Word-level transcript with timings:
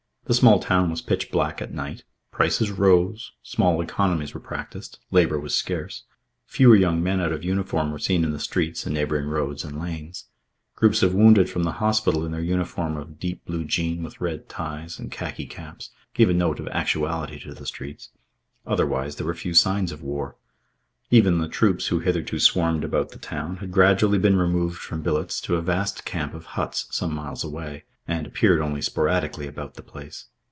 The 0.25 0.35
small 0.35 0.59
town 0.59 0.89
was 0.89 1.01
pitch 1.01 1.29
black 1.29 1.61
at 1.61 1.73
night. 1.73 2.05
Prices 2.31 2.71
rose. 2.71 3.33
Small 3.43 3.81
economies 3.81 4.33
were 4.33 4.39
practised. 4.39 4.97
Labour 5.11 5.37
was 5.37 5.53
scarce. 5.53 6.03
Fewer 6.45 6.77
young 6.77 7.03
men 7.03 7.19
out 7.19 7.33
of 7.33 7.43
uniform 7.43 7.91
were 7.91 7.99
seen 7.99 8.23
in 8.23 8.31
the 8.31 8.39
streets 8.39 8.85
and 8.85 8.93
neighbouring 8.95 9.25
roads 9.27 9.65
and 9.65 9.77
lanes. 9.77 10.27
Groups 10.77 11.03
of 11.03 11.13
wounded 11.13 11.49
from 11.49 11.63
the 11.63 11.73
hospital 11.83 12.25
in 12.25 12.31
their 12.31 12.39
uniform 12.39 12.95
of 12.95 13.19
deep 13.19 13.43
blue 13.43 13.65
jean 13.65 14.03
with 14.03 14.21
red 14.21 14.47
ties 14.47 14.97
and 14.99 15.11
khaki 15.11 15.45
caps 15.47 15.89
gave 16.13 16.29
a 16.29 16.33
note 16.33 16.61
of 16.61 16.67
actuality 16.69 17.37
to 17.41 17.53
the 17.53 17.65
streets. 17.65 18.07
Otherwise, 18.65 19.17
there 19.17 19.27
were 19.27 19.35
few 19.35 19.53
signs 19.53 19.91
of 19.91 20.01
war. 20.01 20.37
Even 21.09 21.39
the 21.39 21.49
troops 21.49 21.87
who 21.87 21.99
hitherto 21.99 22.39
swarmed 22.39 22.85
about 22.85 23.09
the 23.09 23.19
town 23.19 23.57
had 23.57 23.69
gradually 23.73 24.17
been 24.19 24.37
removed 24.37 24.79
from 24.79 25.01
billets 25.01 25.41
to 25.41 25.57
a 25.57 25.61
vast 25.61 26.05
camp 26.05 26.33
of 26.33 26.45
huts 26.55 26.87
some 26.89 27.13
miles 27.13 27.43
away, 27.43 27.83
and 28.07 28.25
appeared 28.25 28.59
only 28.59 28.81
sporadically 28.81 29.47
about 29.47 29.75
the 29.75 29.81
place. 29.83 30.25